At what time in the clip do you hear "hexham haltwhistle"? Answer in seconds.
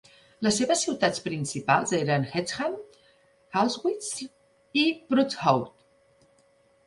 2.31-4.29